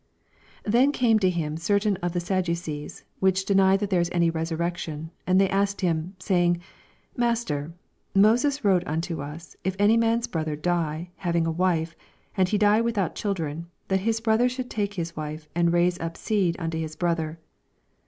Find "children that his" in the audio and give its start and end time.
13.13-14.19